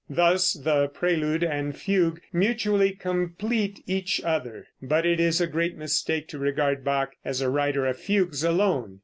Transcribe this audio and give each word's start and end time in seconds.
Thus 0.09 0.53
the 0.53 0.87
prelude 0.87 1.43
and 1.43 1.77
fugue 1.77 2.21
mutually 2.33 2.89
complete 2.93 3.83
each 3.85 4.19
other. 4.21 4.65
But 4.81 5.05
it 5.05 5.19
is 5.19 5.39
a 5.39 5.45
great 5.45 5.77
mistake 5.77 6.27
to 6.29 6.39
regard 6.39 6.83
Bach 6.83 7.13
as 7.23 7.39
a 7.39 7.51
writer 7.51 7.85
of 7.85 7.99
fugues 7.99 8.43
alone. 8.43 8.99